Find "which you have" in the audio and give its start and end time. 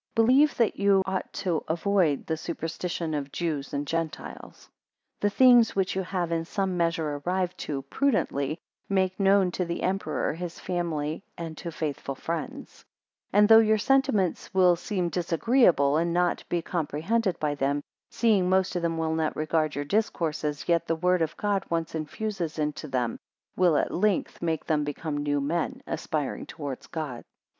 5.75-6.31